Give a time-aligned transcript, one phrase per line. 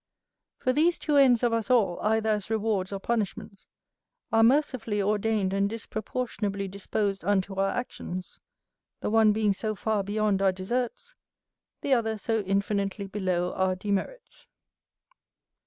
[0.57, 3.67] For these two ends of us all, either as rewards or punishments,
[4.31, 8.39] are mercifully ordained and disproportionably disposed unto our actions;
[9.01, 11.13] the one being so far beyond our deserts,
[11.81, 14.47] the other so infinitely below our demerits.